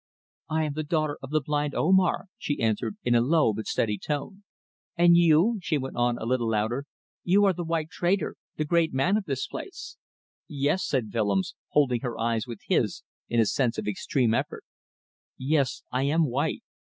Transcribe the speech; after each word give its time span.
"I 0.49 0.63
am 0.63 0.73
the 0.73 0.81
daughter 0.83 1.19
of 1.21 1.29
the 1.29 1.41
blind 1.45 1.75
Omar," 1.75 2.25
she 2.39 2.59
answered, 2.59 2.97
in 3.03 3.13
a 3.13 3.21
low 3.21 3.53
but 3.53 3.67
steady 3.67 3.99
tone. 3.99 4.43
"And 4.97 5.15
you," 5.15 5.59
she 5.61 5.77
went 5.77 5.95
on, 5.95 6.17
a 6.17 6.25
little 6.25 6.49
louder, 6.49 6.85
"you 7.23 7.45
are 7.45 7.53
the 7.53 7.63
white 7.63 7.91
trader 7.91 8.35
the 8.55 8.65
great 8.65 8.95
man 8.95 9.15
of 9.15 9.25
this 9.25 9.45
place." 9.45 9.97
"Yes," 10.47 10.87
said 10.87 11.13
Willems, 11.13 11.53
holding 11.67 11.99
her 11.99 12.17
eyes 12.19 12.47
with 12.47 12.61
his 12.67 13.03
in 13.29 13.39
a 13.39 13.45
sense 13.45 13.77
of 13.77 13.87
extreme 13.87 14.33
effort, 14.33 14.63
"Yes, 15.37 15.83
I 15.91 16.01
am 16.01 16.25
white." 16.25 16.63